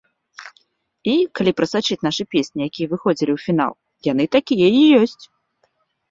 [0.43, 3.73] І, калі прасачыць нашы песні, якія выходзілі ў фінал,
[4.11, 5.23] яны такія і ёсць!